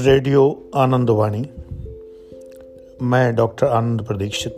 Radio 0.00 0.70
Anandwani. 0.74 1.50
मैं 3.02 3.34
doctor 3.34 3.66
आनंद 3.66 4.02
Pradikshit. 4.02 4.54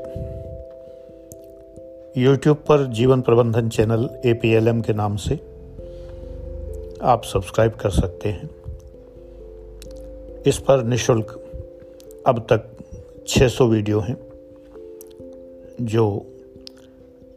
YouTube 2.17 2.57
पर 2.57 2.87
जीवन 2.87 3.21
प्रबंधन 3.21 3.69
चैनल 3.69 4.11
एपीएलएम 4.27 4.80
के 4.80 4.93
नाम 4.93 5.17
से 5.17 5.35
आप 7.03 7.23
सब्सक्राइब 7.25 7.73
कर 7.73 7.91
सकते 7.91 8.29
हैं। 8.29 8.51
इस 10.47 10.59
पर 10.59 10.85
निशुल्क 10.85 11.45
अब 12.27 12.47
तक 12.53 12.71
600 13.29 13.67
वीडियो 13.67 14.01
हैं, 14.01 14.17
जो 15.81 16.27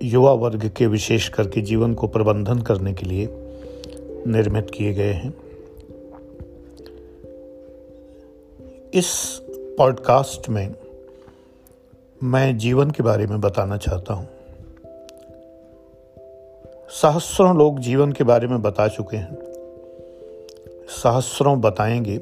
युवा 0.02 0.34
वर्ग 0.34 0.72
के 0.78 0.88
विशेष 0.88 1.30
करके 1.30 1.62
जीवन 1.62 1.94
को 1.94 2.08
प्रबंधन 2.08 2.60
करने 2.60 2.94
के 2.94 3.06
लिए 3.06 3.30
निर्मित 4.28 4.72
किए 4.72 4.94
गए 4.94 5.12
हैं। 5.12 5.34
इस 8.94 9.42
पॉडकास्ट 9.78 10.50
में 10.50 10.76
मैं 12.24 12.58
जीवन 12.58 12.92
के 12.92 13.04
बारे 13.04 13.28
में 13.28 13.42
बताना 13.42 13.78
चाहता 13.78 14.14
हूँ। 14.14 14.30
सहस्रों 16.90 17.58
लोग 17.58 17.80
जीवन 17.80 18.12
के 18.12 18.24
बारे 18.24 18.48
में 18.48 18.62
बता 18.62 18.88
चुके 18.88 19.18
हैं। 19.18 19.38
सहस्रों 20.90 21.62
बताएँगे। 21.62 22.22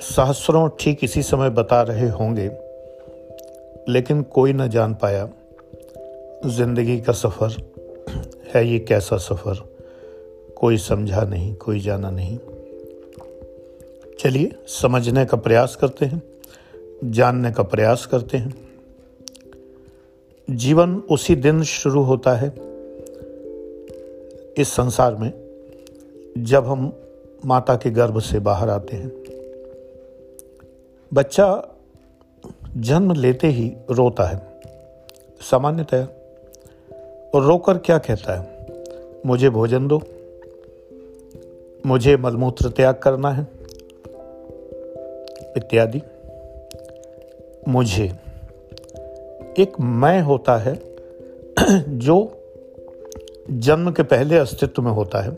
सहस्रों 0.00 0.68
ठीक 0.80 1.04
इसी 1.04 1.22
समय 1.22 1.50
बता 1.50 1.82
रहे 1.82 2.08
होंगे, 2.08 2.50
लेकिन 3.88 4.22
कोई 4.22 4.52
न 4.52 4.68
जान 4.68 4.94
पाया 4.94 5.28
ज़िंदगी 6.46 7.00
का 7.00 7.12
सफ़र 7.12 7.72
है 8.54 8.68
ये 8.68 8.78
कैसा 8.78 9.16
सफ़र? 9.16 9.74
कोई 10.56 10.78
समझा 10.78 11.22
नहीं, 11.22 11.54
कोई 11.54 11.80
जाना 11.80 12.10
नहीं। 12.10 12.38
चलिए, 14.18 14.52
समझने 14.66 15.24
का 15.24 15.36
प्रयास 15.36 15.76
करते 15.76 16.06
हैं, 16.06 16.22
जानने 17.04 17.52
का 17.52 17.62
प्रयास 17.62 18.06
करते 18.06 18.38
हैं। 18.38 18.54
जीवन 20.50 21.02
उसी 21.10 21.34
दिन 21.34 21.62
शुरू 21.62 22.02
होता 22.02 22.34
है, 22.34 22.48
इस 24.58 24.68
संसार 24.68 25.14
में, 25.14 25.32
जब 26.38 26.66
हम 26.66 26.92
माता 27.44 27.76
के 27.76 27.90
गर्भ 27.90 28.20
से 28.20 28.38
बाहर 28.38 28.68
आते 28.68 28.96
हैं। 28.96 29.12
बच्चा 31.14 31.68
जन्म 32.76 33.12
लेते 33.12 33.46
ही 33.46 33.72
रोता 33.90 34.24
है, 34.24 34.60
सामान्यतया 35.40 36.08
और 37.34 37.42
रोकर 37.42 37.78
क्या 37.78 37.98
कहता 37.98 38.40
है? 38.40 38.66
मुझे 39.26 39.50
भोजन 39.50 39.88
दो। 39.88 40.02
मुझे 41.86 42.16
मलमूत्र 42.16 42.68
त्याग 42.68 42.94
करना 42.94 43.30
है। 43.30 43.48
इत्यादि। 45.56 46.02
मुझे 47.68 48.12
एक 49.58 49.72
मैं 49.80 50.22
होता 50.22 50.56
है 50.56 50.96
जो 51.98 52.32
जन्म 53.50 53.92
के 53.92 54.02
पहले 54.02 54.36
अस्तित्व 54.36 54.82
में 54.82 54.92
होता 54.92 55.20
है। 55.20 55.30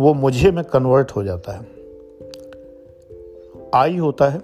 वो 0.00 0.14
मुझे 0.14 0.50
में 0.50 0.64
कन्वर्ट 0.64 1.10
हो 1.10 1.24
जाता 1.24 1.52
है। 1.52 1.66
आई 3.74 3.96
होता 3.96 4.28
है। 4.28 4.42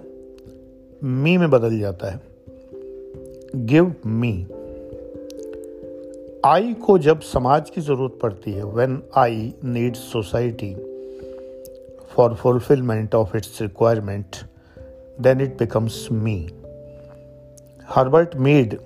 मी 1.03 1.37
में 1.37 1.49
बदल 1.49 1.79
जाता 1.79 2.07
है। 2.07 2.19
गिव 3.55 3.95
मी 4.05 4.47
आई 6.45 6.73
को 6.73 6.97
जब 6.97 7.21
समाज 7.21 7.69
की 7.69 7.81
ज़रूरत 7.81 8.19
पड़ती 8.21 8.51
है 8.51 8.63
when 8.63 9.03
I 9.17 9.53
need 9.63 9.95
society 9.95 10.75
for 12.09 12.35
fulfilment 12.35 13.15
of 13.15 13.37
its 13.37 13.61
requirement 13.61 14.25
then 15.21 15.41
it 15.41 15.59
becomes 15.59 16.07
me 16.11 16.49
Herbert 17.89 18.35
Mead 18.35 18.79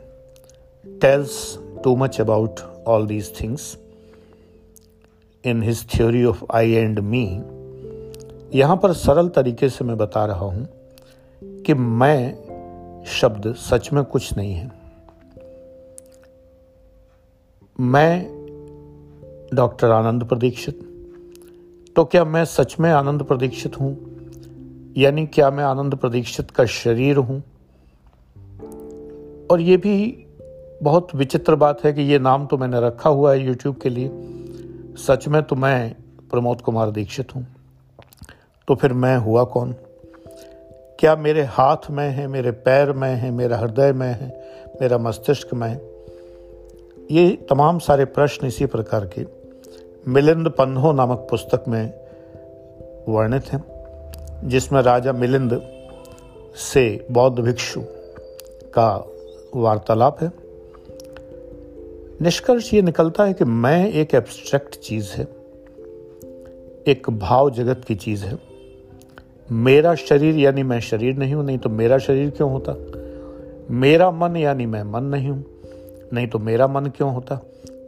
tells 0.85 1.59
too 1.83 1.95
much 1.95 2.21
about 2.21 2.59
all 2.87 3.07
these 3.07 3.41
things 3.41 3.77
in 5.45 5.63
his 5.63 5.87
theory 5.95 6.25
of 6.25 6.43
I 6.51 6.71
and 6.71 6.99
me 6.99 7.41
यहाँ 8.59 8.77
पर 8.77 8.93
सरल 8.93 9.29
तरीके 9.29 9.69
से 9.69 9.85
मैं 9.85 9.97
बता 9.97 10.25
रहा 10.25 10.45
हूँ 10.45 10.69
कि 11.43 11.73
मैं 11.73 12.35
शब्द 13.07 13.55
सच 13.55 13.93
में 13.93 14.03
कुछ 14.03 14.37
नहीं 14.37 14.53
है। 14.53 14.82
मैं 17.79 18.27
डॉक्टर 19.53 19.91
आनंद 19.91 20.23
प्रदीक्षित। 20.23 20.79
तो 21.95 22.05
क्या 22.05 22.25
मैं 22.25 22.45
सच 22.45 22.75
में 22.79 22.91
आनंद 22.91 23.23
प्रदीक्षित 23.23 23.79
हूँ? 23.79 23.97
यानी 24.97 25.25
क्या 25.25 25.51
मैं 25.51 25.63
आनंद 25.63 25.95
प्रदीक्षित 25.95 26.51
का 26.51 26.65
शरीर 26.65 27.17
हूँ? 27.17 27.43
और 29.51 29.61
ये 29.61 29.77
भी 29.77 30.25
बहुत 30.83 31.15
विचित्र 31.15 31.55
बात 31.55 31.83
है 31.83 31.93
कि 31.93 32.01
ये 32.01 32.19
नाम 32.19 32.45
तो 32.45 32.57
मैंने 32.57 32.81
रखा 32.81 33.09
हुआ 33.09 33.33
है 33.33 33.45
यूट्यूब 33.45 33.75
के 33.75 33.89
लिए। 33.89 34.11
सच 34.97 35.27
में 35.27 35.43
तो 35.43 35.55
मैं 35.55 35.95
प्रमोद 36.31 36.61
कुमार 36.61 36.91
दीक्षित 36.91 37.35
हूँ। 37.35 37.47
तो 38.67 38.75
फिर 38.75 38.93
मैं 38.93 39.17
हुआ 39.17 39.43
कौन? 39.43 39.75
क्या 40.99 41.15
मेरे 41.15 41.43
हाथ 41.43 41.91
में 41.91 42.09
है, 42.09 42.27
मेरे 42.27 42.51
पैर 42.51 42.91
में 42.91 43.15
है, 43.15 43.31
मेरा 43.31 43.57
हृदय 43.57 43.93
में 43.93 44.07
है, 44.07 44.43
मेरा 44.81 44.97
मस्तिष्क 44.97 45.53
में 45.53 45.69
है? 45.69 45.92
ये 47.13 47.31
तमाम 47.49 47.79
सारे 47.79 48.05
प्रश्न 48.05 48.47
इसी 48.47 48.65
प्रकार 48.65 49.05
के 49.05 49.25
मिलिंद 50.07 50.49
पन्हो 50.49 50.91
नामक 50.91 51.27
पुस्तक 51.29 51.63
में 51.67 51.93
वर्णित 53.09 53.43
हैं, 53.43 53.63
जिसमें 54.43 54.81
राजा 54.81 55.13
मिलिंद 55.13 55.61
से 56.55 57.07
बौद्ध 57.11 57.39
भिक्षु 57.39 57.81
का 58.73 58.87
वार्तालाप 59.55 60.23
है। 60.23 60.31
निष्कर्ष 62.21 62.73
ये 62.73 62.81
निकलता 62.81 63.23
है 63.23 63.33
कि 63.33 63.45
मैं 63.45 63.91
एक 63.91 64.15
एब्स्ट्रैक्ट 64.15 64.79
चीज़ 64.79 65.13
है, 65.13 65.27
एक 66.87 67.09
भाव 67.09 67.49
जगत 67.51 67.85
की 67.87 67.95
चीज़ 67.95 68.25
है। 68.25 68.39
मेरा 69.51 69.95
शरीर 69.95 70.35
यानी 70.35 70.63
मैं 70.63 70.79
शरीर 70.79 71.15
नहीं 71.15 71.33
हूँ, 71.33 71.45
नहीं 71.45 71.57
तो 71.57 71.69
मेरा 71.69 71.97
शरीर 71.97 72.29
क्यों 72.29 72.51
होता? 72.51 72.75
मेरा 73.71 74.11
मन 74.11 74.37
यानी 74.37 74.65
मैं 74.65 74.83
मन 74.83 75.03
नहीं 75.03 75.29
हूँ। 75.29 75.52
नहीं 76.13 76.27
तो 76.27 76.39
मेरा 76.39 76.67
मन 76.67 76.85
क्यों 76.85 77.13
होता? 77.13 77.39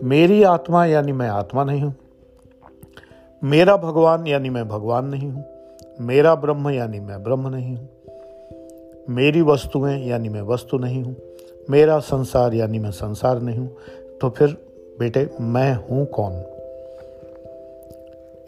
मेरी 0.03 0.43
आत्मा 0.43 0.85
यानी 0.85 1.11
मैं 1.11 1.29
आत्मा 1.29 1.63
नहीं 1.63 1.81
हूँ। 1.81 1.95
मेरा 3.43 3.77
भगवान 3.77 4.27
यानी 4.27 4.49
मैं 4.49 4.67
भगवान 4.67 5.05
नहीं 5.05 5.29
हूँ। 5.29 5.45
मेरा 6.01 6.35
ब्रह्म 6.35 6.69
यानी 6.69 6.99
मैं 6.99 7.23
ब्रह्म 7.23 7.47
नहीं 7.47 7.75
हूँ। 7.75 7.89
मेरी 9.09 9.41
वस्तुएँ 9.41 10.05
यानी 10.05 10.29
मैं 10.29 10.41
वस्तु 10.41 10.77
नहीं 10.77 11.03
हूँ। 11.03 11.15
मेरा 11.69 11.99
संसार 11.99 12.53
यानी 12.53 12.79
मैं 12.79 12.91
संसार 12.91 13.41
नहीं 13.41 13.59
हूँ। 13.59 13.77
तो 14.21 14.29
फिर 14.29 14.57
बेटे, 14.99 15.29
मैं 15.41 15.75
हूँ 15.75 16.05
कौन? 16.05 16.33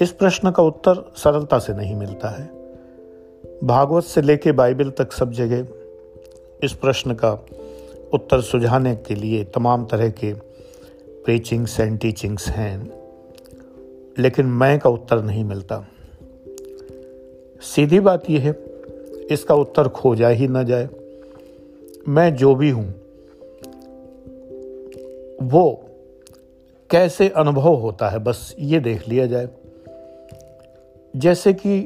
इस 0.02 0.12
प्रश्न 0.12 0.52
का 0.52 0.64
उत्तर 0.64 1.12
सरलता 1.16 1.60
से 1.60 1.74
नहीं 1.74 1.96
मिलता 1.96 2.30
है। 2.30 2.50
भागवत 3.64 4.04
से 4.04 4.22
लेके 4.22 4.52
बाइबल 4.52 4.90
तक 4.90 5.12
सब 5.12 5.32
जगह 5.32 5.68
इस 6.64 6.74
प्रश्न 6.74 7.14
का 7.14 7.46
उत्तर 8.14 8.42
सुझाने 8.42 8.96
के 8.96 9.16
लिए 9.16 9.44
तमाम 9.44 9.86
तरह 9.86 10.10
के 10.10 10.34
प्रीचिंग्स 11.26 11.80
एंड 11.80 12.00
टीचिंग्स 12.00 12.48
हैं, 12.48 12.92
लेकिन 14.20 14.46
मैं 14.46 14.80
का 14.80 14.90
उत्तर 14.90 15.22
नहीं 15.24 15.44
मिलता। 15.44 15.88
सीधी 17.62 18.00
बात 18.00 18.30
यह 18.30 18.42
है, 18.42 18.52
इसका 19.32 19.56
उत्तर 19.56 19.88
खोजा 19.88 20.30
ही 20.30 20.48
ना 20.48 20.64
जाए। 20.64 20.90
मैं 22.08 22.36
जो 22.36 22.56
भी 22.56 22.70
हूँ, 22.70 22.88
वो 25.42 25.84
कैसे 26.90 27.30
अनुभव 27.30 27.76
होता 27.76 28.10
है, 28.10 28.20
बस 28.20 28.56
ये 28.60 28.80
देख 28.80 29.08
लिया 29.10 29.26
जाए। 29.26 29.50
जैसे 31.16 31.54
कि 31.54 31.82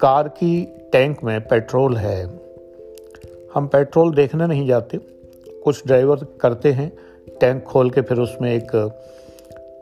कार 0.00 0.28
की 0.28 0.64
टैंक 0.92 1.24
में 1.24 1.40
पेट्रोल 1.40 1.96
है, 1.96 2.24
हम 3.54 3.66
पेट्रोल 3.66 4.14
देखने 4.14 4.46
नहीं 4.46 4.66
जाते। 4.66 5.21
कुछ 5.64 5.82
ड्राइवर 5.86 6.26
करते 6.40 6.72
हैं 6.72 6.92
टैंक 7.40 7.62
खोल 7.62 7.90
के 7.90 8.00
फिर 8.00 8.18
उसमें 8.18 8.54
एक 8.54 8.70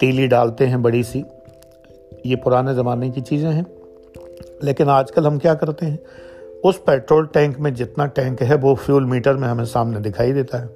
तीली 0.00 0.26
डालते 0.26 0.66
हैं 0.66 0.82
बड़ी 0.82 1.02
सी। 1.04 1.24
ये 2.26 2.36
पुराने 2.36 2.74
ज़माने 2.74 3.10
की 3.10 3.20
चीज़ें 3.20 3.50
हैं। 3.50 3.66
लेकिन 4.64 4.88
आजकल 4.88 5.26
हम 5.26 5.38
क्या 5.38 5.54
करते 5.54 5.86
हैं, 5.86 5.98
उस 6.64 6.78
पेट्रोल 6.78 7.26
टैंक 7.26 7.58
में 7.58 7.74
जितना 7.74 8.06
टैंक 8.06 8.42
है, 8.42 8.56
वो 8.56 8.74
फ्यूल 8.74 9.04
मीटर 9.04 9.34
में 9.34 9.48
हमें 9.48 9.64
सामने 9.64 10.00
दिखाई 10.00 10.32
देता 10.32 10.58
है। 10.58 10.68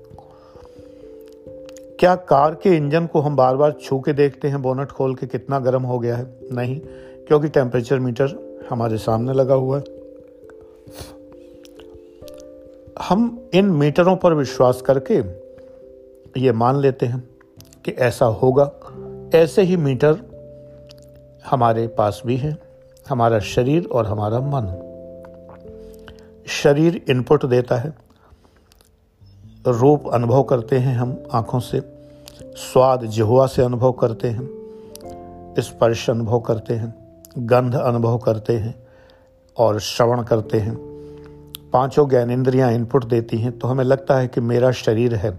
क्या 1.99 2.15
कार 2.15 2.55
के 2.55 2.77
इंजन 2.77 3.07
को 3.07 3.21
हम 3.21 3.37
बार 3.37 3.57
बार 3.57 3.73
छू 3.73 4.01
के 4.01 4.13
देखते 4.13 4.49
हैं, 4.49 4.63
बोनट 4.63 4.89
खोल 4.89 5.15
के 5.15 5.27
कितना 5.27 5.59
गर्म 5.59 5.83
हो 5.83 5.99
गया 5.99 6.17
है? 6.17 6.27
नहीं, 6.53 6.81
क्योंकि 7.29 7.49
टेम्परेचर 7.49 7.99
मीटर 7.99 8.59
हमारे 8.71 8.97
सामने 8.97 9.33
लगा 9.33 9.55
हुआ 9.55 9.79
है। 9.79 9.94
हम 13.09 13.51
इन 13.55 13.65
मीटरों 13.65 14.17
पर 14.17 14.35
विश्वास 14.35 14.83
करके 14.83 15.15
ये 16.41 16.53
मान 16.53 16.77
लेते 16.77 17.07
हैं 17.07 17.29
कि 17.85 17.91
ऐसा 17.91 18.27
होगा। 18.27 18.73
ऐसे 19.35 19.63
ही 19.63 19.77
मीटर 19.77 20.19
हमारे 21.47 21.87
पास 21.87 22.23
भी 22.27 22.37
हैं, 22.37 22.59
हमारा 23.09 23.39
शरीर 23.39 23.89
और 23.93 24.07
हमारा 24.07 24.41
मन। 24.41 24.67
शरीर 26.47 27.05
इनपुट 27.09 27.47
देता 27.47 27.77
है। 27.77 27.95
रूप 29.67 30.09
अनुभव 30.13 30.43
करते 30.43 30.79
हैं 30.79 30.97
हम 30.97 31.23
आँखों 31.33 31.61
से, 31.61 31.81
स्वाद 32.43 33.05
जिहुआ 33.05 33.47
से 33.47 33.63
अनुभव 33.63 33.93
करते 33.93 34.29
हैं, 34.29 34.49
स्पर्श 35.59 36.11
अनुभव 36.11 36.41
करते 36.41 36.75
हैं, 36.75 37.23
गंध 37.39 37.75
अनुभव 37.75 38.19
करते 38.19 38.57
हैं 38.57 38.87
और 39.59 39.81
श्रवण 39.81 40.23
करते 40.23 40.59
हैं। 40.59 40.94
पाँचों 41.75 42.09
ज्ञान 42.09 42.31
इंद्रियाँ 42.31 42.73
इनपुट 42.73 43.05
देती 43.05 43.39
हैं 43.39 43.59
तो 43.59 43.69
हमें 43.69 43.85
लगता 43.85 44.19
है 44.19 44.29
कि 44.29 44.41
मेरा 44.41 44.71
शरीर 44.71 45.15
है। 45.15 45.39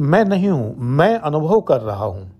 मैं 0.00 0.24
नहीं 0.24 0.48
हूँ, 0.48 0.76
मैं 0.78 1.18
अनुभव 1.18 1.60
कर 1.60 1.80
रहा 1.80 2.04
हूँ। 2.04 2.32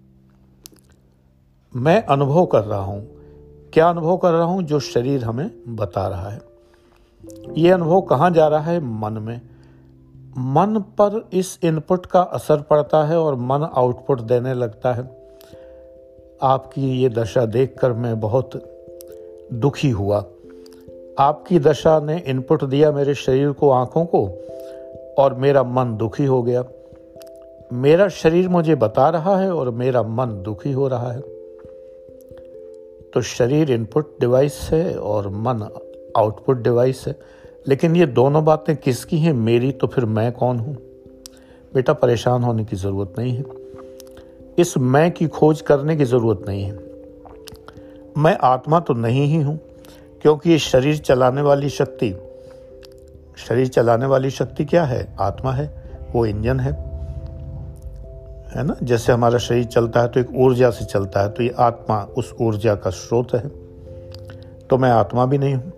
मैं 1.76 2.04
अनुभव 2.06 2.46
कर 2.46 2.64
रहा 2.64 2.80
हूँ। 2.80 3.08
क्या 3.72 3.88
अनुभव 3.88 4.16
कर 4.16 4.32
रहा 4.32 4.44
हूँ? 4.44 4.62
जो 4.62 4.80
शरीर 4.80 5.24
हमें 5.24 5.50
बता 5.68 6.08
रहा 6.08 6.30
है। 6.30 6.42
ये 7.56 7.70
अनुभव 7.70 8.00
कहाँ 8.00 8.30
जा 8.30 8.48
रहा 8.48 8.60
है? 8.60 8.80
मन 8.80 9.12
में। 9.12 9.40
मन 10.38 10.80
पर 10.80 11.28
इस 11.32 11.58
इनपुट 11.62 12.06
का 12.06 12.20
असर 12.20 12.60
पड़ता 12.60 13.04
है 13.04 13.20
और 13.20 13.34
मन 13.34 13.70
आउटपुट 13.74 14.20
देने 14.20 14.54
लगता 14.54 14.92
है। 14.92 15.10
आपकी 16.42 17.02
ये 17.02 17.08
दशा 17.08 17.46
देखकर 17.46 17.92
मैं 17.92 18.20
बहुत 18.20 18.50
दुखी 19.52 19.90
हुआ। 19.90 20.24
आपकी 21.18 21.58
दशा 21.58 22.00
ने 22.00 22.22
इनपुट 22.26 22.64
दिया 22.64 22.92
मेरे 22.92 23.14
शरीर 23.14 23.52
को, 23.52 23.70
आँखों 23.70 24.04
को, 24.04 24.28
और 25.18 25.34
मेरा 25.34 25.62
मन 25.62 25.96
दुखी 25.96 26.24
हो 26.24 26.42
गया। 26.42 26.64
मेरा 27.72 28.08
शरीर 28.08 28.48
मुझे 28.48 28.74
बता 28.74 29.08
रहा 29.08 29.40
है 29.40 29.54
और 29.54 29.70
मेरा 29.70 30.02
मन 30.02 30.42
दुखी 30.44 30.72
हो 30.72 30.88
रहा 30.88 31.12
है। 31.12 31.20
तो 33.14 33.22
शरीर 33.22 33.70
इनपुट 33.70 34.16
डिवाइस 34.20 34.68
है 34.72 34.98
और 34.98 35.28
मन 35.28 35.68
आउटपुट 36.16 36.62
डिवाइस 36.62 37.04
है। 37.06 37.18
लेकिन 37.68 37.96
ये 37.96 38.06
दोनों 38.06 38.44
बातें 38.44 38.76
किसकी 38.76 39.18
हैं? 39.18 39.32
मेरी 39.32 39.72
तो 39.72 39.86
फिर 39.86 40.04
मैं 40.04 40.32
कौन 40.32 40.58
हूँ? 40.58 40.76
बेटा, 41.74 41.92
परेशान 41.92 42.42
होने 42.42 42.64
की 42.64 42.76
ज़रूरत 42.76 43.14
नहीं 43.18 43.32
है। 43.32 43.44
इस 44.58 44.78
मैं 44.78 45.10
की 45.10 45.28
खोज 45.28 45.60
करने 45.60 45.96
की 45.96 46.04
ज़रूरत 46.04 46.44
नहीं 46.48 46.62
है। 46.62 46.78
मैं 48.18 48.38
आत्मा 48.42 48.80
तो 48.80 48.94
नहीं 48.94 49.26
ही 49.26 49.42
हूँ। 49.42 49.60
क्योंकि 50.22 50.50
ये 50.50 50.58
शरीर 50.58 50.96
चलाने 50.96 51.42
वाली 51.42 51.68
शक्ति, 51.68 52.14
शरीर 53.38 53.66
चलाने 53.68 54.06
वाली 54.06 54.30
शक्ति 54.30 54.64
क्या 54.64 54.84
है? 54.84 55.16
आत्मा 55.20 55.52
है, 55.52 55.70
वो 56.12 56.26
इंजन 56.26 56.60
है। 56.60 56.72
है 58.50 58.62
ना? 58.62 58.76
जैसे 58.82 59.12
हमारा 59.12 59.38
शरीर 59.38 59.64
चलता 59.64 60.00
है 60.00 60.08
तो 60.08 60.20
एक 60.20 60.34
ऊर्जा 60.34 60.70
से 60.70 60.84
चलता 60.84 61.20
है 61.20 61.28
तो 61.28 61.42
ये 61.42 61.54
आत्मा 61.58 62.02
उस 62.18 62.34
ऊर्जा 62.40 62.74
का 62.74 62.90
स्रोत 62.90 63.34
है। 63.34 63.48
तो 64.70 64.78
मैं 64.78 64.90
आत्मा 64.90 65.26
भी 65.26 65.38
नहीं 65.38 65.54
हूँ। 65.54 65.72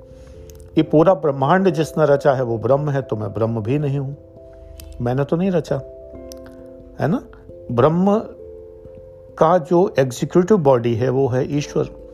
ये 0.78 0.82
पूरा 0.82 1.14
ब्रह्मांड 1.14 1.70
जिसने 1.70 2.06
रचा 2.06 2.34
है 2.34 2.42
वो 2.42 2.58
ब्रह्म 2.58 2.90
है 2.90 3.02
तो 3.02 3.16
मैं 3.16 3.32
ब्रह्म 3.34 3.62
भी 3.62 3.78
नहीं 3.78 3.98
हूँ। 3.98 4.16
मैंने 5.00 5.24
तो 5.24 5.36
नहीं 5.36 5.50
रचा। 5.50 5.76
है 7.00 7.08
ना? 7.08 7.22
ब्रह्म 7.72 8.18
का 9.38 9.58
जो 9.58 9.94
एग्जीक्यूटिव 9.98 10.56
बॉडी 10.56 10.94
है, 10.94 11.08
वो 11.08 11.28
है 11.28 11.56
ईश्वर। 11.58 12.07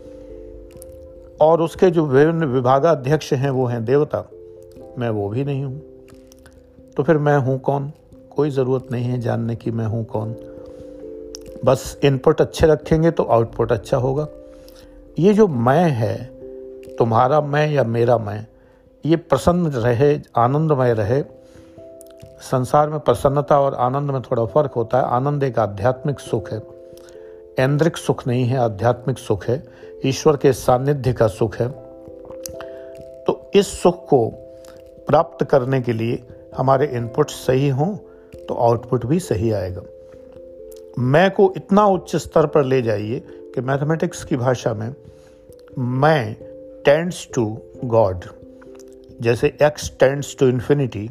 और 1.40 1.62
उसके 1.62 1.90
जो 1.90 2.06
विभिन्न 2.06 2.44
विभागाध्यक्ष 2.44 3.32
हैं, 3.32 3.50
वो 3.50 3.66
हैं 3.66 3.84
देवता। 3.84 4.24
मैं 4.98 5.10
वो 5.10 5.28
भी 5.28 5.44
नहीं 5.44 5.64
हूँ। 5.64 5.82
तो 6.96 7.02
फिर 7.02 7.18
मैं 7.18 7.38
हूँ 7.38 7.58
कौन? 7.58 7.92
कोई 8.36 8.50
ज़रूरत 8.50 8.92
नहीं 8.92 9.04
है 9.04 9.20
जानने 9.20 9.56
की, 9.56 9.70
मैं 9.70 9.86
हूँ 9.86 10.04
कौन? 10.04 10.36
बस 11.64 11.98
इनपुट 12.04 12.40
अच्छे 12.40 12.66
रखेंगे 12.66 13.10
तो 13.10 13.22
आउटपुट 13.22 13.72
अच्छा 13.72 13.96
होगा। 13.96 14.26
ये 15.18 15.34
जो 15.34 15.48
मैं 15.48 15.90
है, 15.90 16.24
तुम्हारा 16.96 17.40
मैं 17.40 17.70
या 17.70 17.84
मेरा 17.84 18.18
मैं, 18.18 18.46
ये 19.06 19.16
प्रसन्न 19.16 19.66
रहे, 19.66 20.20
आनंदमय 20.36 20.92
रहे। 20.94 21.22
संसार 22.40 22.90
में 22.90 23.00
प्रसन्नता 23.00 23.60
और 23.60 23.74
आनंद 23.74 24.10
में 24.10 24.22
थोड़ा 24.22 24.44
फ़र्क 24.44 24.72
होता 24.72 24.98
है। 24.98 25.04
आनंद 25.04 25.42
एक 25.42 25.58
आध्यात्मिक 25.58 26.20
सुख 26.20 26.52
है। 26.52 26.73
ऐन्द्रिक 27.58 27.96
सुख 27.96 28.26
नहीं 28.26 28.44
है, 28.44 28.58
आध्यात्मिक 28.58 29.18
सुख 29.18 29.46
है, 29.46 29.62
ईश्वर 30.04 30.36
के 30.36 30.52
सानिध्य 30.52 31.12
का 31.12 31.26
सुख 31.28 31.56
है। 31.56 31.68
तो 33.24 33.50
इस 33.54 33.66
सुख 33.82 34.08
को 34.08 34.28
प्राप्त 35.06 35.44
करने 35.44 35.80
के 35.80 35.92
लिए 35.92 36.22
हमारे 36.56 36.86
इनपुट 36.86 37.30
सही 37.30 37.68
हों 37.68 37.96
तो 38.48 38.54
आउटपुट 38.54 39.06
भी 39.06 39.18
सही 39.20 39.50
आएगा। 39.50 39.82
मैं 40.98 41.30
को 41.30 41.52
इतना 41.56 41.86
उच्च 41.86 42.16
स्तर 42.16 42.46
पर 42.46 42.64
ले 42.64 42.82
जाइए 42.82 43.22
कि 43.54 43.60
मैथमेटिक्स 43.60 44.24
की 44.24 44.36
भाषा 44.36 44.74
में 44.74 44.94
मैं 45.78 46.36
टेंड्स 46.84 47.28
टू 47.34 47.46
गॉड 47.84 48.24
जैसे 49.20 49.46
एक्स 49.62 49.92
टेंड्स 50.00 50.36
टू 50.38 50.48
इन्फिनिटी 50.48 51.10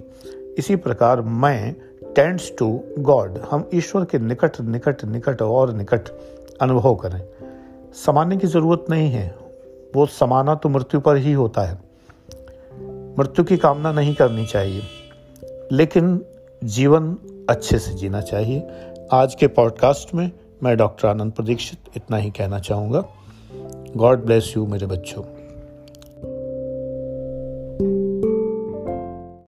इसी 0.57 0.75
प्रकार 0.75 1.21
मैं 1.21 1.75
टेंड्स 2.15 2.51
टू 2.59 2.81
गॉड 2.99 3.37
हम 3.37 3.69
ईश्वर 3.73 4.05
के 4.05 4.19
निकट 4.19 4.61
निकट 4.61 5.05
निकट 5.05 5.41
और 5.41 5.73
निकट 5.73 6.01
अनुभव 6.61 6.95
करें। 6.95 7.21
समाने 8.05 8.37
की 8.37 8.47
ज़रूरत 8.47 8.85
नहीं 8.89 9.11
है। 9.11 9.35
वो 9.95 10.05
समाना 10.05 10.55
तो 10.55 10.69
मृत्यु 10.69 10.99
पर 10.99 11.15
ही 11.15 11.33
होता 11.33 11.61
है। 11.61 11.79
मृत्यु 13.19 13.45
की 13.45 13.57
कामना 13.57 13.91
नहीं 13.91 14.15
करनी 14.15 14.45
चाहिए। 14.45 14.81
लेकिन 15.71 16.25
जीवन 16.63 17.17
अच्छे 17.49 17.79
से 17.79 17.93
जीना 17.93 18.21
चाहिए। 18.21 18.67
आज 19.11 19.35
के 19.35 19.47
पॉडकास्ट 19.47 20.15
में 20.15 20.31
मैं 20.63 20.77
डॉक्टर 20.77 21.07
आनंद 21.07 21.31
प्रदीक्षित 21.31 21.79
इतना 21.97 22.17
ही 22.17 22.31
कहना 22.31 22.59
चाहूँगा। 22.59 23.05
गॉड 23.95 24.25
ब्लेस 24.25 24.53
यू 24.57 24.67
मेरे 24.67 24.85
बच्चों। 24.85 25.23